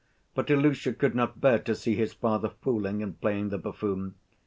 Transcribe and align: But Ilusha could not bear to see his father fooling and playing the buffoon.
But 0.33 0.47
Ilusha 0.49 0.93
could 0.97 1.13
not 1.13 1.39
bear 1.39 1.59
to 1.59 1.75
see 1.75 1.93
his 1.93 2.11
father 2.11 2.49
fooling 2.49 3.03
and 3.03 3.21
playing 3.21 3.49
the 3.49 3.59
buffoon. 3.59 4.15